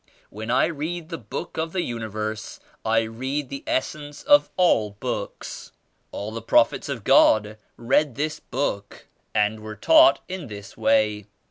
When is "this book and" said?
8.15-9.59